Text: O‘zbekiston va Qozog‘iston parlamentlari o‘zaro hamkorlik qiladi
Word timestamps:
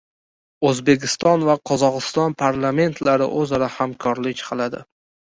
O‘zbekiston 0.67 1.43
va 1.49 1.55
Qozog‘iston 1.69 2.35
parlamentlari 2.39 3.27
o‘zaro 3.41 3.67
hamkorlik 3.75 4.41
qiladi 4.49 4.81